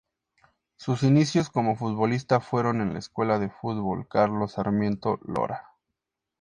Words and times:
Sus 0.77 1.03
inicios 1.03 1.51
como 1.51 1.75
futbolista 1.75 2.39
fueron 2.39 2.81
en 2.81 2.93
la 2.93 2.97
Escuela 2.97 3.37
de 3.37 3.51
Fútbol 3.51 4.07
Carlos 4.07 4.53
Sarmiento 4.53 5.19
Lora. 5.27 5.75